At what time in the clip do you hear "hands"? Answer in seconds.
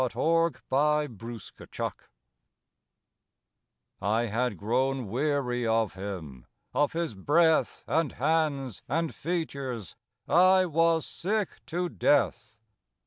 8.13-8.81